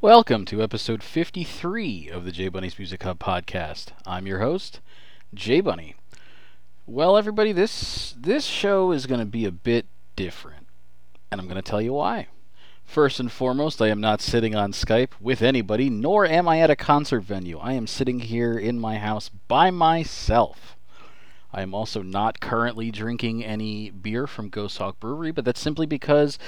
[0.00, 3.86] Welcome to episode 53 of the J Bunny's Music Hub podcast.
[4.06, 4.78] I'm your host,
[5.34, 5.96] J Bunny.
[6.86, 10.68] Well, everybody, this this show is going to be a bit different,
[11.32, 12.28] and I'm going to tell you why.
[12.84, 16.70] First and foremost, I am not sitting on Skype with anybody, nor am I at
[16.70, 17.58] a concert venue.
[17.58, 20.76] I am sitting here in my house by myself.
[21.52, 25.86] I am also not currently drinking any beer from Ghost Hawk Brewery, but that's simply
[25.86, 26.38] because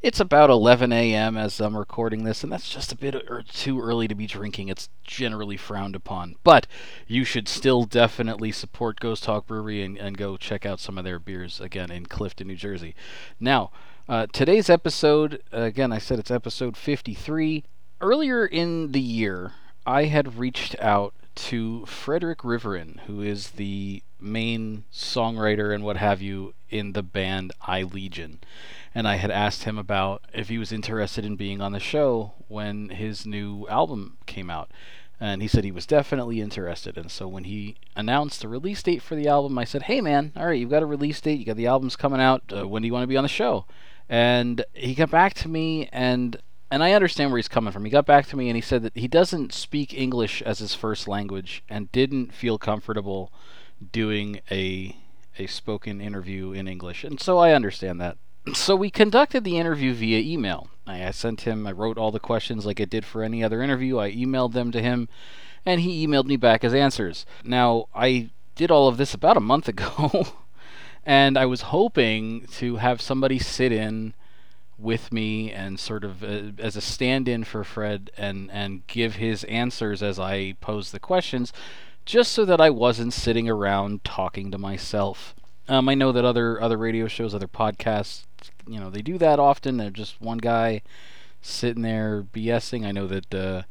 [0.00, 1.36] it's about 11 a.m.
[1.36, 4.68] as I'm recording this, and that's just a bit or too early to be drinking.
[4.68, 6.36] It's generally frowned upon.
[6.44, 6.66] But
[7.06, 11.04] you should still definitely support Ghost Hawk Brewery and, and go check out some of
[11.04, 12.94] their beers again in Clifton, New Jersey.
[13.40, 13.72] Now,
[14.08, 17.64] uh, today's episode, again, I said it's episode 53.
[18.00, 19.52] Earlier in the year,
[19.84, 21.12] I had reached out
[21.46, 27.52] to Frederick Riverin, who is the main songwriter and what have you in the band
[27.60, 28.40] I Legion
[28.94, 32.32] and I had asked him about if he was interested in being on the show
[32.48, 34.72] when his new album came out.
[35.20, 36.96] And he said he was definitely interested.
[36.96, 40.32] And so when he announced the release date for the album, I said, Hey man,
[40.36, 42.42] all right, you've got a release date, you got the albums coming out.
[42.52, 43.66] Uh, when do you want to be on the show?
[44.08, 47.84] And he got back to me, and and I understand where he's coming from.
[47.84, 50.74] He got back to me and he said that he doesn't speak English as his
[50.74, 53.32] first language and didn't feel comfortable
[53.92, 54.96] doing a
[55.38, 57.04] a spoken interview in English.
[57.04, 58.18] And so I understand that
[58.54, 60.68] so we conducted the interview via email.
[60.86, 63.62] I, I sent him, I wrote all the questions like I did for any other
[63.62, 63.98] interview.
[63.98, 65.08] I emailed them to him,
[65.64, 67.24] and he emailed me back his answers.
[67.44, 70.28] Now, I did all of this about a month ago,
[71.06, 74.14] and I was hoping to have somebody sit in
[74.78, 79.44] with me and sort of uh, as a stand-in for Fred and and give his
[79.44, 81.52] answers as I pose the questions
[82.04, 85.34] just so that I wasn't sitting around talking to myself.
[85.68, 88.24] Um, I know that other other radio shows, other podcasts
[88.68, 89.76] you know they do that often.
[89.76, 90.82] They're just one guy
[91.40, 92.84] sitting there BSing.
[92.84, 93.62] I know that, uh,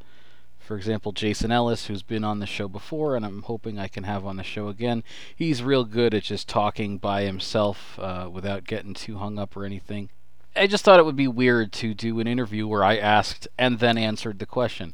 [0.60, 4.04] for example, Jason Ellis, who's been on the show before, and I'm hoping I can
[4.04, 5.04] have on the show again.
[5.36, 9.66] He's real good at just talking by himself uh, without getting too hung up or
[9.66, 10.10] anything.
[10.58, 13.80] I just thought it would be weird to do an interview where I asked and
[13.80, 14.94] then answered the question.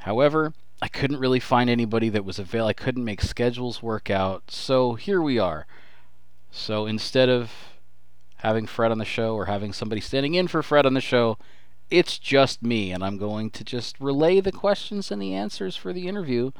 [0.00, 2.68] However, I couldn't really find anybody that was available.
[2.68, 5.66] I couldn't make schedules work out, so here we are.
[6.50, 7.52] So instead of
[8.42, 11.38] having Fred on the show or having somebody standing in for Fred on the show.
[11.90, 15.92] It's just me, and I'm going to just relay the questions and the answers for
[15.92, 16.50] the interview.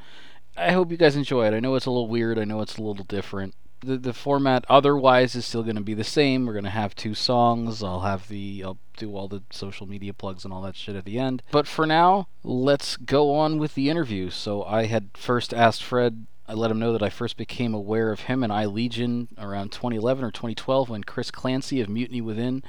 [0.56, 1.54] I hope you guys enjoy it.
[1.54, 3.54] I know it's a little weird, I know it's a little different.
[3.84, 6.46] The, the format otherwise is still going to be the same.
[6.46, 7.82] We're going to have two songs.
[7.82, 11.04] I'll have the I'll do all the social media plugs and all that shit at
[11.04, 11.42] the end.
[11.50, 14.30] But for now, let's go on with the interview.
[14.30, 18.10] So I had first asked Fred I let him know that I first became aware
[18.10, 22.62] of him and I Legion around 2011 or 2012 when Chris Clancy of Mutiny Within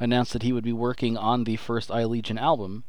[0.00, 2.84] announced that he would be working on the first I Legion album.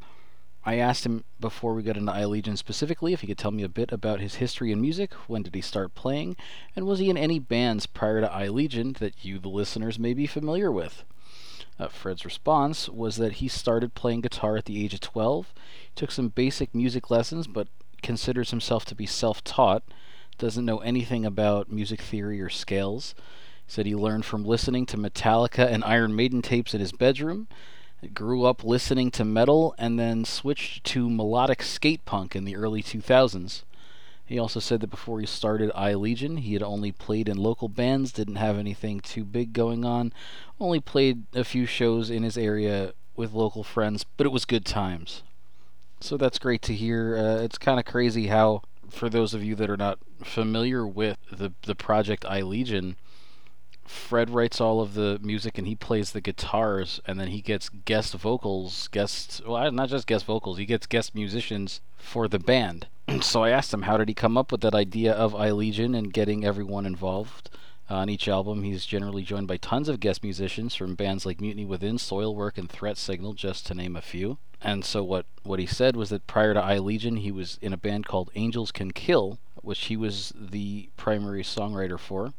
[0.65, 3.63] I asked him before we got into I Legion specifically if he could tell me
[3.63, 6.35] a bit about his history in music, when did he start playing,
[6.75, 10.13] and was he in any bands prior to I Legion that you, the listeners, may
[10.13, 11.03] be familiar with.
[11.79, 15.53] Uh, Fred's response was that he started playing guitar at the age of 12,
[15.95, 17.69] took some basic music lessons, but
[18.01, 19.83] considers himself to be self taught
[20.39, 23.13] doesn't know anything about music theory or scales.
[23.67, 27.47] Said he learned from listening to Metallica and Iron Maiden tapes in his bedroom.
[28.13, 32.81] Grew up listening to metal and then switched to melodic skate punk in the early
[32.81, 33.63] 2000s.
[34.25, 37.67] He also said that before he started I Legion, he had only played in local
[37.67, 40.13] bands, didn't have anything too big going on,
[40.59, 44.65] only played a few shows in his area with local friends, but it was good
[44.65, 45.23] times.
[45.99, 47.17] So that's great to hear.
[47.17, 51.17] Uh, it's kind of crazy how for those of you that are not familiar with
[51.31, 52.95] the the project I Legion,
[53.89, 57.69] Fred writes all of the music and he plays the guitars, and then he gets
[57.69, 62.85] guest vocals, guest well, not just guest vocals, he gets guest musicians for the band.
[63.21, 65.95] so I asked him how did he come up with that idea of I Legion
[65.95, 67.49] and getting everyone involved.
[67.89, 71.41] Uh, on each album, he's generally joined by tons of guest musicians from bands like
[71.41, 74.37] Mutiny Within, Soilwork, and Threat Signal, just to name a few.
[74.61, 77.73] And so what, what he said was that prior to I Legion, he was in
[77.73, 82.33] a band called Angels Can Kill, which he was the primary songwriter for.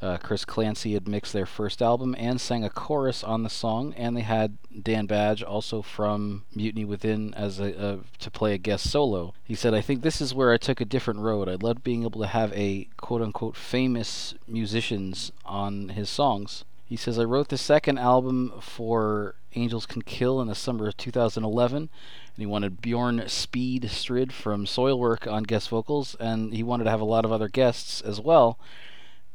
[0.00, 3.92] Uh, Chris Clancy had mixed their first album and sang a chorus on the song,
[3.96, 8.58] and they had Dan Badge, also from Mutiny Within, as a uh, to play a
[8.58, 9.34] guest solo.
[9.42, 11.48] He said, "I think this is where I took a different road.
[11.48, 16.96] I loved being able to have a quote unquote famous musicians on his songs." He
[16.96, 21.76] says, "I wrote the second album for Angels Can Kill in the summer of 2011,
[21.76, 21.88] and
[22.36, 27.00] he wanted Bjorn Speed Strid from Soilwork on guest vocals, and he wanted to have
[27.00, 28.60] a lot of other guests as well."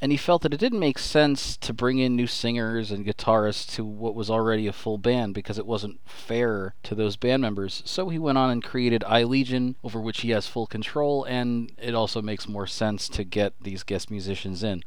[0.04, 3.74] And he felt that it didn't make sense to bring in new singers and guitarists
[3.74, 7.82] to what was already a full band because it wasn't fair to those band members.
[7.86, 11.72] So he went on and created I Legion, over which he has full control, and
[11.82, 14.84] it also makes more sense to get these guest musicians in.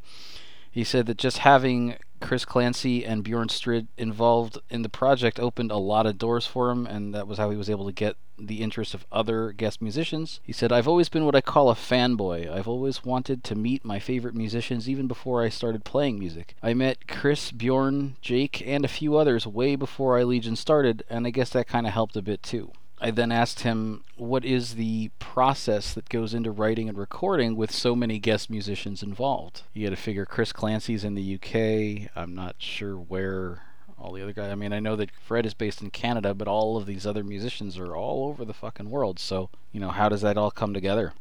[0.71, 5.71] He said that just having Chris Clancy and Bjorn Strid involved in the project opened
[5.71, 8.19] a lot of doors for him, and that was how he was able to get
[8.39, 10.41] the interest of other guest musicians.
[10.43, 12.51] He said, I've always been what I call a fanboy.
[12.51, 16.55] I've always wanted to meet my favorite musicians even before I started playing music.
[16.63, 21.27] I met Chris, Bjorn, Jake, and a few others way before I Legion started, and
[21.27, 22.73] I guess that kind of helped a bit too.
[22.99, 27.71] I then asked him, What is the process that goes into writing and recording with
[27.71, 29.63] so many guest musicians involved?
[29.75, 32.11] You got to figure Chris Clancy's in the UK.
[32.17, 33.66] I'm not sure where
[33.99, 34.51] all the other guys.
[34.51, 37.25] I mean, I know that Fred is based in Canada, but all of these other
[37.25, 39.19] musicians are all over the fucking world.
[39.19, 41.13] So, you know, how does that all come together?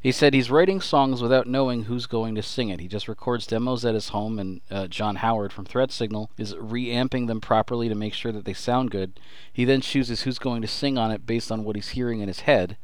[0.00, 2.80] He said he's writing songs without knowing who's going to sing it.
[2.80, 6.56] He just records demos at his home, and uh, John Howard from Threat Signal is
[6.56, 9.20] reamping them properly to make sure that they sound good.
[9.52, 12.28] He then chooses who's going to sing on it based on what he's hearing in
[12.28, 12.76] his head.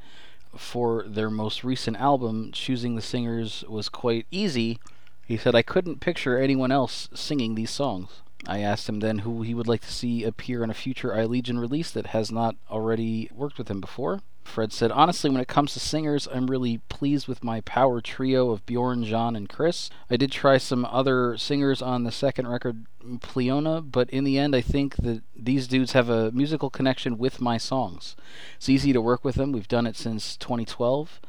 [0.56, 4.78] For their most recent album, choosing the singers was quite easy.
[5.26, 8.20] He said, I couldn't picture anyone else singing these songs.
[8.46, 11.24] I asked him then who he would like to see appear on a future I
[11.24, 14.20] Legion release that has not already worked with him before.
[14.44, 18.50] Fred said, Honestly, when it comes to singers, I'm really pleased with my power trio
[18.50, 19.90] of Bjorn, John, and Chris.
[20.10, 24.54] I did try some other singers on the second record, Pleona, but in the end,
[24.54, 28.14] I think that these dudes have a musical connection with my songs.
[28.56, 29.50] It's easy to work with them.
[29.50, 31.20] We've done it since 2012.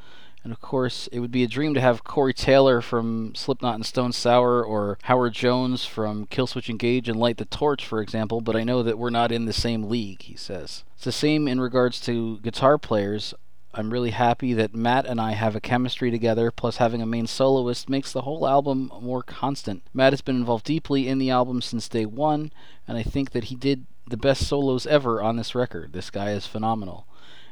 [0.46, 3.84] And of course, it would be a dream to have Corey Taylor from Slipknot and
[3.86, 8.56] Stone Sour or Howard Jones from Killswitch Engage and Light the Torch, for example, but
[8.56, 10.84] I know that we're not in the same league, he says.
[10.94, 13.34] It's the same in regards to guitar players.
[13.74, 17.26] I'm really happy that Matt and I have a chemistry together, plus having a main
[17.26, 19.82] soloist makes the whole album more constant.
[19.96, 22.52] Matt has been involved deeply in the album since day one,
[22.88, 25.94] and I think that he did the best solos ever on this record.
[25.94, 27.08] This guy is phenomenal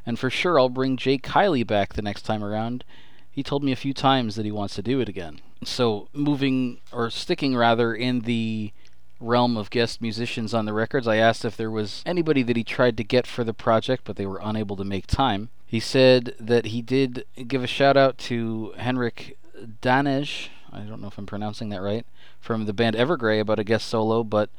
[0.06, 2.84] and for sure I'll bring Jake Kiley back the next time around.
[3.30, 5.42] He told me a few times that he wants to do it again.
[5.64, 8.74] So, moving, or sticking rather, in the
[9.20, 12.64] realm of guest musicians on the records, I asked if there was anybody that he
[12.64, 15.50] tried to get for the project, but they were unable to make time.
[15.66, 19.38] He said that he did give a shout out to Henrik
[19.82, 22.06] Danhage, I don't know if I'm pronouncing that right,
[22.40, 24.50] from the band Evergrey about a guest solo, but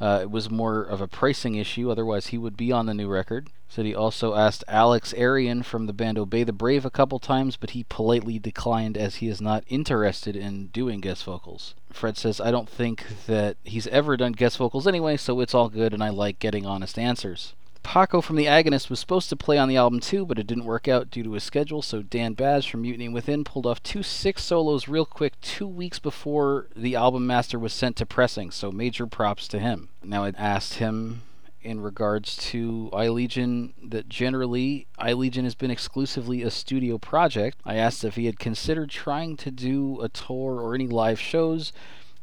[0.00, 1.90] uh, it was more of a pricing issue.
[1.90, 3.50] Otherwise, he would be on the new record.
[3.68, 7.56] Said he also asked Alex Erian from the band Obey the Brave a couple times,
[7.56, 11.74] but he politely declined as he is not interested in doing guest vocals.
[11.92, 15.68] Fred says, I don't think that he's ever done guest vocals anyway, so it's all
[15.68, 17.52] good and I like getting honest answers.
[17.82, 20.64] Paco from The Agonist was supposed to play on the album too, but it didn't
[20.64, 24.02] work out due to his schedule, so Dan Baz from Mutiny Within pulled off two
[24.02, 28.70] six solos real quick two weeks before the album master was sent to pressing, so
[28.70, 29.88] major props to him.
[30.02, 31.22] Now I asked him
[31.62, 37.58] in regards to iLegion that generally iLegion has been exclusively a studio project.
[37.64, 41.72] I asked if he had considered trying to do a tour or any live shows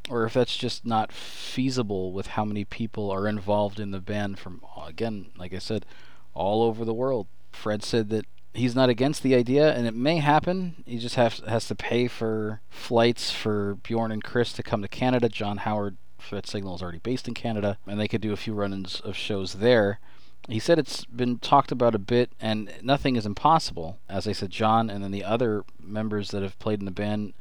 [0.10, 4.38] or if that's just not feasible with how many people are involved in the band
[4.40, 5.86] from again like I said
[6.34, 7.28] all over the world.
[7.52, 10.84] Fred said that he's not against the idea and it may happen.
[10.86, 14.88] He just has has to pay for flights for Bjorn and Chris to come to
[14.88, 15.30] Canada.
[15.30, 18.54] John Howard Threat Signal is already based in Canada, and they could do a few
[18.54, 20.00] run-ins of shows there.
[20.47, 24.00] He said it's been talked about a bit, and nothing is impossible.
[24.09, 27.33] As I said, John and then the other members that have played in the band,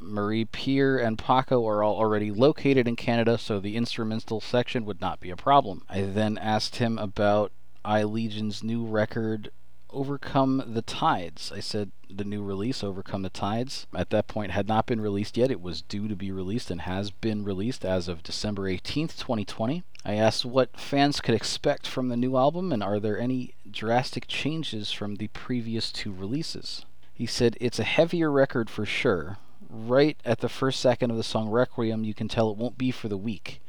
[0.00, 5.00] Marie Pierre and Paco, are all already located in Canada, so the instrumental section would
[5.00, 5.82] not be a problem.
[5.88, 7.52] I then asked him about
[7.84, 9.50] I Legion's new record,
[9.90, 11.50] Overcome the Tides.
[11.52, 15.36] I said the new release, Overcome the Tides, at that point had not been released
[15.36, 15.50] yet.
[15.50, 19.82] It was due to be released and has been released as of December 18th, 2020.
[20.04, 24.26] I asked what fans could expect from the new album and are there any drastic
[24.28, 26.84] changes from the previous two releases.
[27.12, 29.38] He said it's a heavier record for sure.
[29.72, 32.90] Right at the first second of the song Requiem, you can tell it won't be
[32.90, 33.60] for the weak.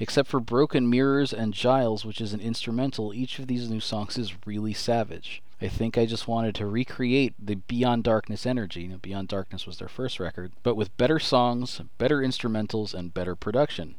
[0.00, 4.18] Except for Broken Mirrors and Giles, which is an instrumental, each of these new songs
[4.18, 5.40] is really savage.
[5.60, 8.82] I think I just wanted to recreate the Beyond Darkness energy.
[8.82, 13.14] You know, Beyond Darkness was their first record, but with better songs, better instrumentals, and
[13.14, 13.94] better production.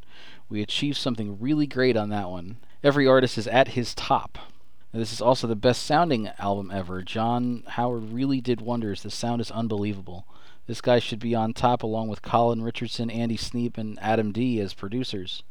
[0.49, 2.57] We achieved something really great on that one.
[2.83, 4.37] Every artist is at his top.
[4.93, 7.01] Now, this is also the best sounding album ever.
[7.01, 9.01] John Howard really did wonders.
[9.01, 10.27] The sound is unbelievable.
[10.67, 14.59] This guy should be on top along with Colin Richardson, Andy Sneap, and Adam D
[14.59, 15.43] as producers.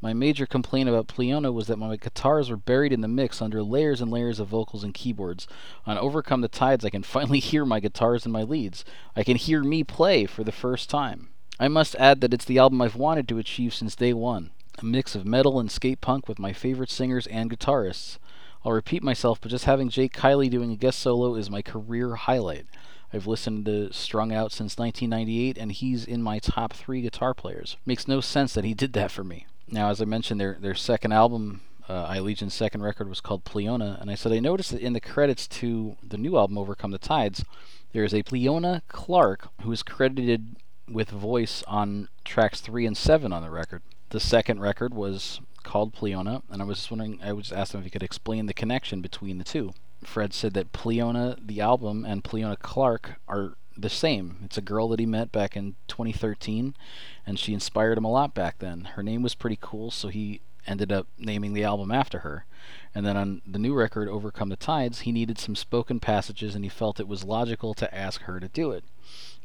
[0.00, 3.62] My major complaint about Pleona was that my guitars were buried in the mix under
[3.62, 5.46] layers and layers of vocals and keyboards.
[5.86, 8.84] On Overcome the Tides, I can finally hear my guitars and my leads.
[9.14, 11.28] I can hear me play for the first time.
[11.58, 14.84] I must add that it's the album I've wanted to achieve since day one a
[14.84, 18.18] mix of metal and skate punk with my favorite singers and guitarists.
[18.64, 22.16] I'll repeat myself, but just having Jake Kiley doing a guest solo is my career
[22.16, 22.66] highlight.
[23.12, 27.76] I've listened to Strung Out since 1998, and he's in my top three guitar players.
[27.86, 29.46] Makes no sense that he did that for me.
[29.68, 34.00] Now, as I mentioned, their their second album, uh, iLegion's second record, was called Pleona,
[34.00, 36.98] and I said I noticed that in the credits to the new album, Overcome the
[36.98, 37.44] Tides,
[37.92, 40.56] there is a Pleona Clark who is credited
[40.88, 43.82] with voice on tracks three and seven on the record.
[44.10, 47.80] The second record was called Pleona, and I was just wondering, I was asked him
[47.80, 49.72] if he could explain the connection between the two.
[50.04, 54.38] Fred said that Pleona, the album, and Pleona Clark are the same.
[54.44, 56.74] It's a girl that he met back in 2013,
[57.26, 58.84] and she inspired him a lot back then.
[58.94, 62.44] Her name was pretty cool, so he ended up naming the album after her.
[62.94, 66.64] And then on the new record, Overcome the Tides, he needed some spoken passages, and
[66.64, 68.84] he felt it was logical to ask her to do it.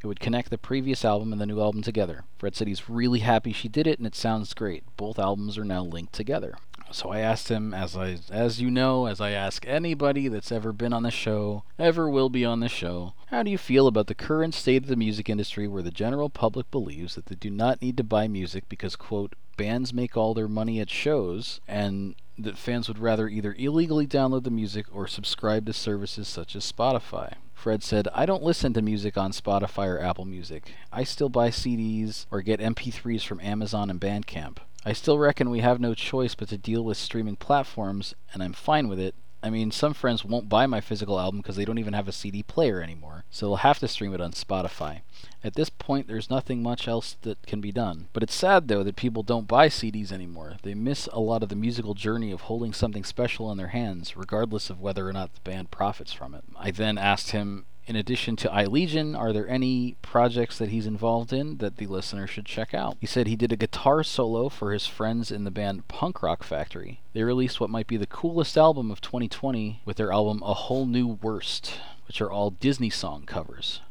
[0.01, 2.23] It would connect the previous album and the new album together.
[2.37, 4.83] Fred said he's really happy she did it, and it sounds great.
[4.97, 6.55] Both albums are now linked together.
[6.91, 10.73] So I asked him, as I, as you know, as I ask anybody that's ever
[10.73, 14.07] been on the show, ever will be on the show, how do you feel about
[14.07, 17.49] the current state of the music industry, where the general public believes that they do
[17.49, 22.15] not need to buy music because, quote, bands make all their money at shows, and
[22.37, 26.71] that fans would rather either illegally download the music or subscribe to services such as
[26.71, 27.33] Spotify.
[27.53, 30.73] Fred said, I don't listen to music on Spotify or Apple Music.
[30.91, 34.57] I still buy CDs or get MP3s from Amazon and Bandcamp.
[34.83, 38.53] I still reckon we have no choice but to deal with streaming platforms, and I'm
[38.53, 39.13] fine with it.
[39.43, 42.11] I mean, some friends won't buy my physical album because they don't even have a
[42.11, 45.01] CD player anymore, so they'll have to stream it on Spotify.
[45.43, 48.07] At this point, there's nothing much else that can be done.
[48.13, 50.57] But it's sad, though, that people don't buy CDs anymore.
[50.61, 54.15] They miss a lot of the musical journey of holding something special in their hands,
[54.15, 56.43] regardless of whether or not the band profits from it.
[56.55, 61.33] I then asked him in addition to iLegion, are there any projects that he's involved
[61.33, 62.95] in that the listener should check out?
[63.01, 66.41] He said he did a guitar solo for his friends in the band Punk Rock
[66.41, 67.01] Factory.
[67.11, 70.85] They released what might be the coolest album of 2020 with their album A Whole
[70.85, 71.73] New Worst,
[72.07, 73.81] which are all Disney song covers.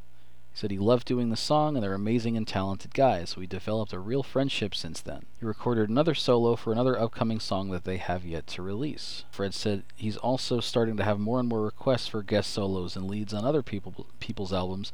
[0.61, 3.99] Said he loved doing the song and they're amazing and talented guys, we developed a
[3.99, 5.25] real friendship since then.
[5.39, 9.25] He recorded another solo for another upcoming song that they have yet to release.
[9.31, 13.09] Fred said he's also starting to have more and more requests for guest solos and
[13.09, 14.93] leads on other people people's albums,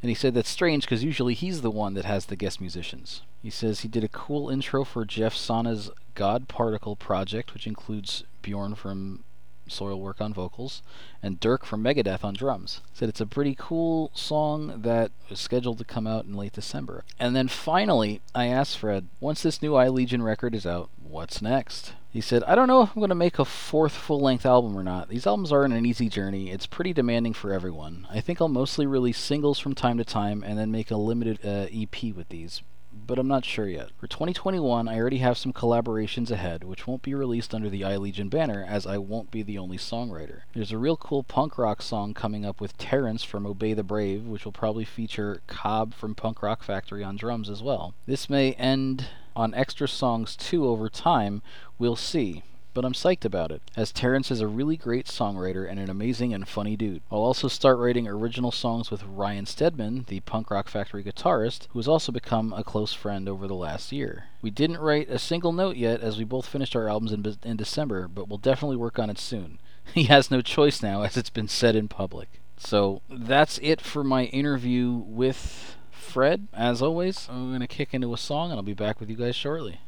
[0.00, 3.20] and he said that's strange because usually he's the one that has the guest musicians.
[3.42, 8.24] He says he did a cool intro for Jeff Sana's God Particle project, which includes
[8.40, 9.24] Bjorn from
[9.68, 10.82] Soilwork on vocals,
[11.22, 12.80] and Dirk from Megadeth on drums.
[12.92, 17.04] Said it's a pretty cool song that was scheduled to come out in late December.
[17.18, 21.42] And then finally, I asked Fred, once this new I Legion record is out, what's
[21.42, 21.94] next?
[22.10, 24.76] He said, I don't know if I'm going to make a fourth full length album
[24.76, 25.08] or not.
[25.08, 26.50] These albums aren't an easy journey.
[26.50, 28.06] It's pretty demanding for everyone.
[28.10, 31.38] I think I'll mostly release singles from time to time and then make a limited
[31.44, 32.60] uh, EP with these
[32.92, 33.90] but I'm not sure yet.
[33.98, 38.30] For 2021, I already have some collaborations ahead, which won't be released under the iLegion
[38.30, 40.42] banner, as I won't be the only songwriter.
[40.54, 44.24] There's a real cool punk rock song coming up with Terrence from Obey the Brave,
[44.24, 47.94] which will probably feature Cobb from Punk Rock Factory on drums as well.
[48.06, 51.42] This may end on extra songs too over time,
[51.78, 52.42] we'll see
[52.74, 56.32] but I'm psyched about it, as Terrence is a really great songwriter and an amazing
[56.32, 57.02] and funny dude.
[57.10, 61.78] I'll also start writing original songs with Ryan Stedman, the Punk Rock Factory guitarist, who
[61.78, 64.24] has also become a close friend over the last year.
[64.40, 67.56] We didn't write a single note yet, as we both finished our albums in, in
[67.56, 69.58] December, but we'll definitely work on it soon.
[69.94, 72.28] He has no choice now, as it's been said in public.
[72.56, 76.46] So that's it for my interview with Fred.
[76.54, 79.16] As always, I'm going to kick into a song, and I'll be back with you
[79.16, 79.80] guys shortly.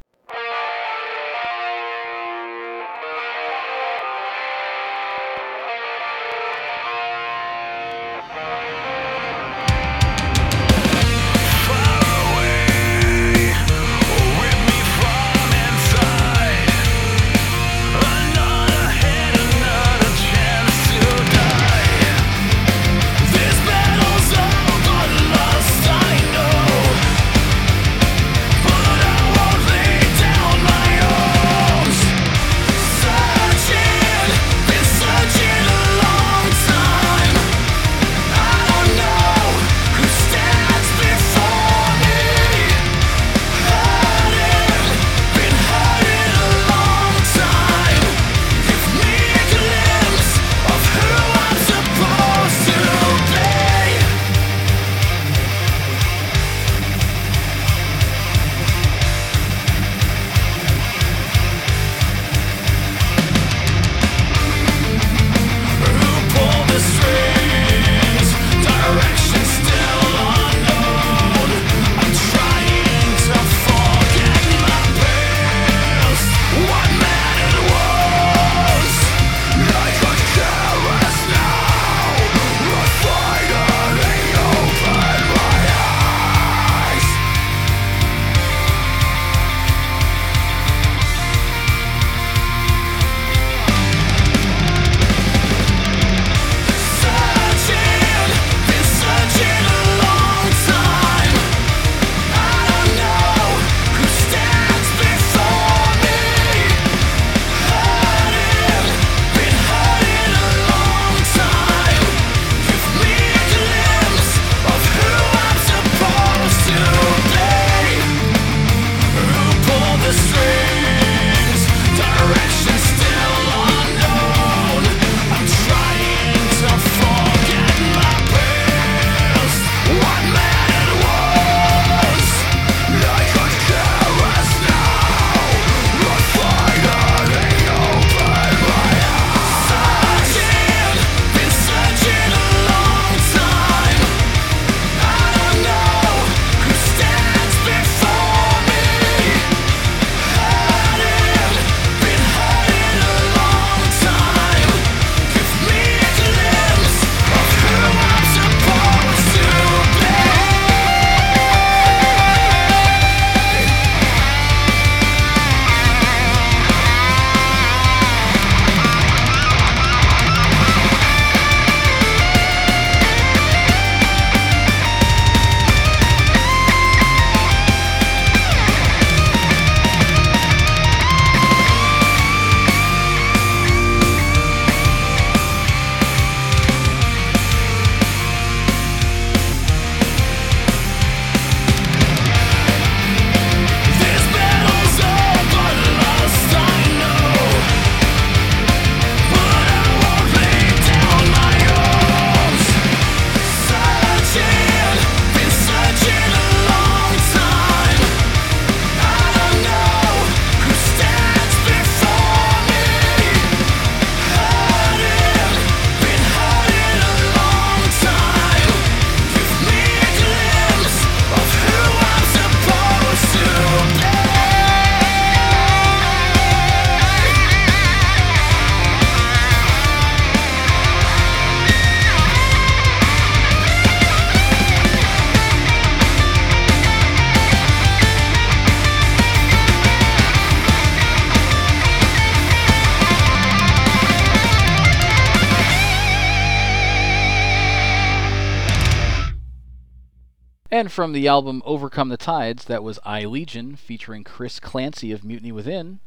[250.84, 255.24] And from the album Overcome the Tides, that was I Legion featuring Chris Clancy of
[255.24, 256.00] Mutiny Within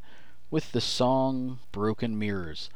[0.51, 2.69] with the song Broken Mirrors.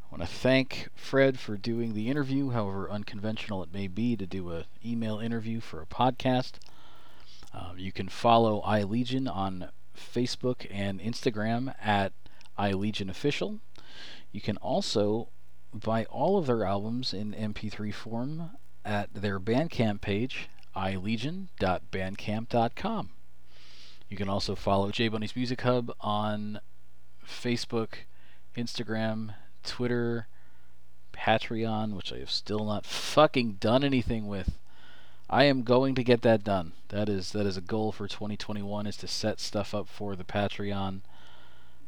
[0.00, 4.28] I want to thank Fred for doing the interview, however unconventional it may be to
[4.28, 6.52] do an email interview for a podcast.
[7.52, 12.12] Um, you can follow iLegion on Facebook and Instagram at
[12.60, 13.58] iLegion Official.
[14.30, 15.30] You can also
[15.74, 18.50] buy all of their albums in MP3 form
[18.84, 23.10] at their Bandcamp page, ilegion.bandcamp.com.
[24.08, 26.60] You can also follow J Bunny's Music Hub on
[27.24, 27.90] Facebook,
[28.56, 30.26] Instagram, Twitter,
[31.12, 34.58] Patreon, which I have still not fucking done anything with.
[35.28, 36.72] I am going to get that done.
[36.88, 40.24] That is that is a goal for 2021 is to set stuff up for the
[40.24, 41.02] Patreon.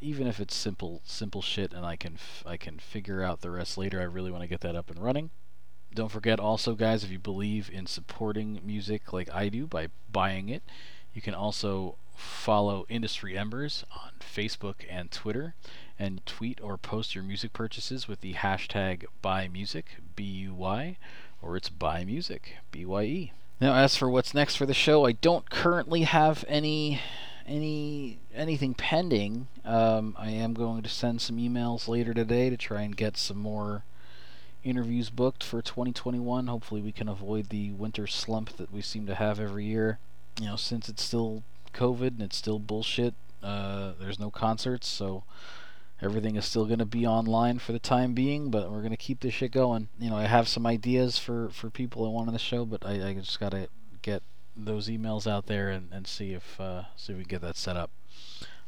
[0.01, 3.51] Even if it's simple simple shit and I can f- I can figure out the
[3.51, 4.01] rest later.
[4.01, 5.31] I really want to get that up and running.
[5.95, 10.49] Don't forget also guys if you believe in supporting music like I do by buying
[10.49, 10.63] it,
[11.13, 15.55] you can also follow Industry Embers on Facebook and Twitter
[15.99, 19.85] and tweet or post your music purchases with the hashtag BuyMusic,
[20.17, 20.97] B U Y,
[21.41, 23.33] or it's BuyMusic, B Y E.
[23.61, 27.01] Now, as for what's next for the show, I don't currently have any
[27.47, 29.49] any anything pending.
[29.65, 33.39] Um, I am going to send some emails later today to try and get some
[33.39, 33.85] more
[34.65, 36.47] interviews booked for 2021.
[36.47, 39.99] Hopefully, we can avoid the winter slump that we seem to have every year.
[40.41, 41.43] You know, since it's still
[41.75, 43.15] COVID and it's still bullshit.
[43.43, 45.25] Uh, there's no concerts, so
[46.01, 48.51] everything is still going to be online for the time being.
[48.51, 49.89] But we're going to keep this shit going.
[49.99, 52.85] You know, I have some ideas for for people I want on the show, but
[52.85, 53.69] I, I just got to
[54.03, 54.23] get
[54.57, 57.57] those emails out there and, and see if uh, see if we can get that
[57.57, 57.91] set up.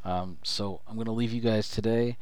[0.05, 2.19] Um, so I'm going to leave you guys today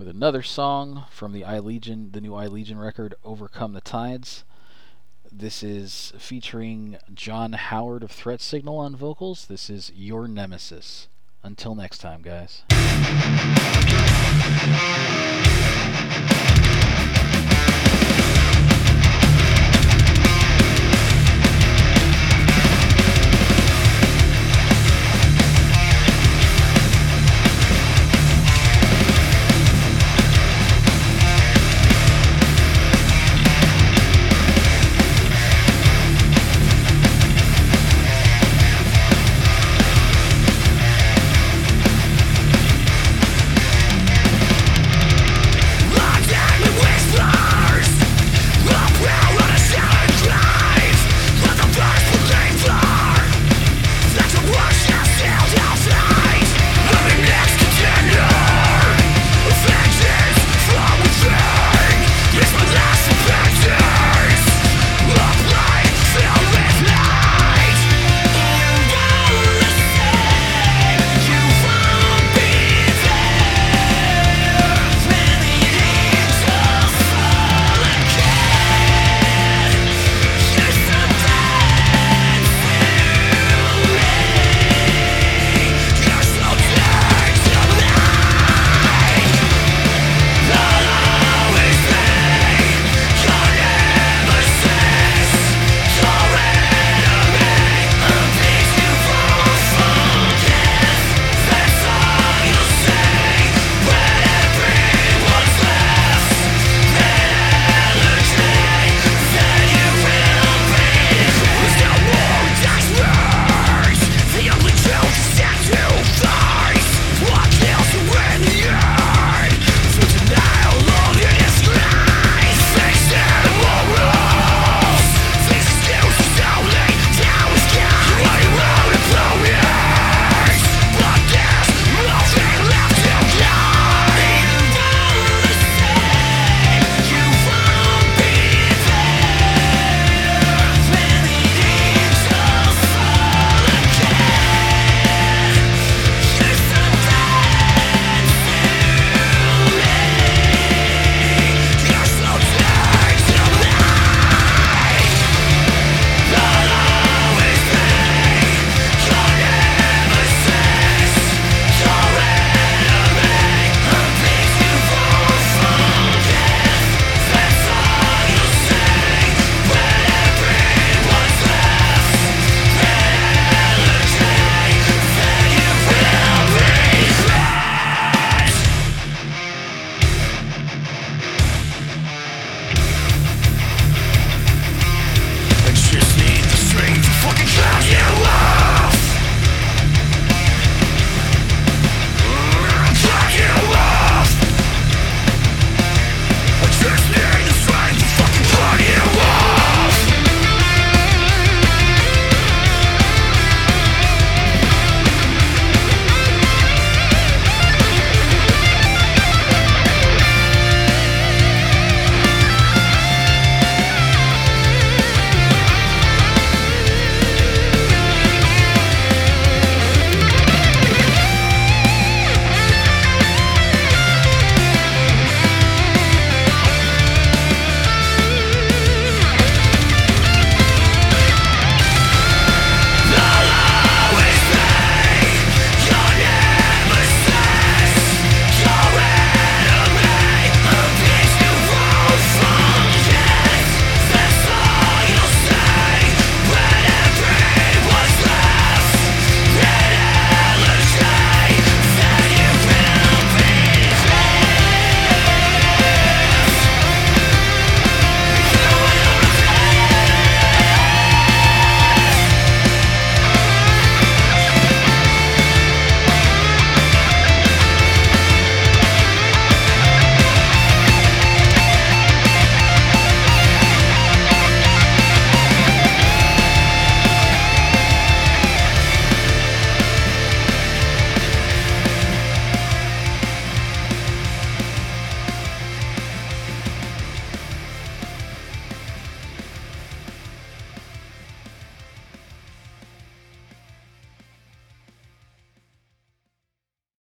[0.00, 4.44] with another song from the I Legion, the new I Legion record, "Overcome the Tides."
[5.30, 9.44] This is featuring John Howard of Threat Signal on vocals.
[9.44, 11.08] This is Your Nemesis.
[11.42, 12.62] Until next time, guys.